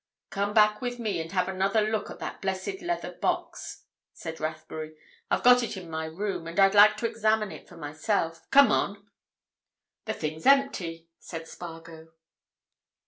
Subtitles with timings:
[0.31, 4.95] "Come back with me and have another look at that blessed leather box," said Rathbury.
[5.29, 8.49] "I've got it in my room, and I'd like to examine it for myself.
[8.49, 9.07] Come on!"
[10.05, 12.13] "The thing's empty," said Spargo.